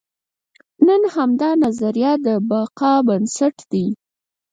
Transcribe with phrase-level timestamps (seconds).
[0.87, 3.85] نن همدا نظریه د بقا بنسټ دی.